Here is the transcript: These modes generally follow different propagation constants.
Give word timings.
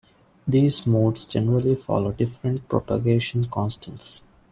These 0.47 0.87
modes 0.87 1.27
generally 1.27 1.75
follow 1.75 2.11
different 2.11 2.67
propagation 2.67 3.47
constants. 3.51 4.19